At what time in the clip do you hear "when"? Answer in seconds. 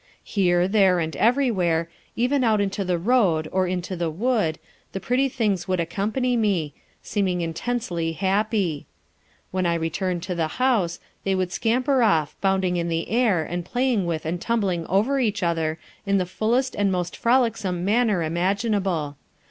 9.51-9.67